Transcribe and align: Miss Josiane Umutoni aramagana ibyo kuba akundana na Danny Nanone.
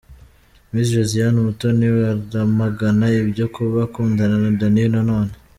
Miss 0.71 0.87
Josiane 0.95 1.37
Umutoni 1.39 1.85
aramagana 1.91 3.05
ibyo 3.23 3.45
kuba 3.55 3.79
akundana 3.87 4.35
na 4.43 4.49
Danny 4.59 4.85
Nanone. 4.93 5.33